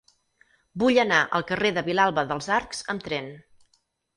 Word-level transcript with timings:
Vull 0.83 0.97
anar 1.03 1.19
al 1.39 1.45
carrer 1.51 1.71
de 1.77 1.83
Vilalba 1.91 2.25
dels 2.33 2.51
Arcs 2.59 2.81
amb 2.95 3.07
tren. 3.11 3.29